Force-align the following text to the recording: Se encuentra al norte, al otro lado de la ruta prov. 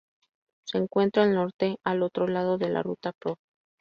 Se 0.65 0.79
encuentra 0.79 1.21
al 1.21 1.35
norte, 1.35 1.77
al 1.83 2.01
otro 2.01 2.25
lado 2.25 2.57
de 2.57 2.69
la 2.69 2.81
ruta 2.81 3.11
prov. 3.21 3.37